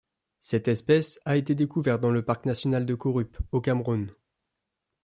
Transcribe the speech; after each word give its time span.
Cette 0.39 0.67
espèce 0.67 1.19
a 1.25 1.37
été 1.37 1.53
découverte 1.53 2.01
dans 2.01 2.09
le 2.09 2.25
parc 2.25 2.47
national 2.47 2.87
de 2.87 2.95
Korup 2.95 3.37
au 3.51 3.61
Cameroun. 3.61 4.11